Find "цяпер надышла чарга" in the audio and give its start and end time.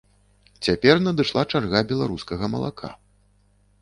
0.67-1.79